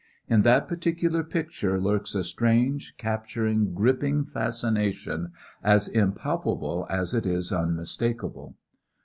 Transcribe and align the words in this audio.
In 0.27 0.41
that 0.41 0.67
particular 0.67 1.23
picture 1.23 1.79
lurks 1.79 2.15
a 2.15 2.23
strange, 2.23 2.95
capturing, 2.97 3.75
gripping 3.75 4.25
fascination 4.25 5.31
as 5.63 5.87
impalpable 5.87 6.87
as 6.89 7.13
it 7.13 7.27
is 7.27 7.51
unmistakable. 7.51 8.55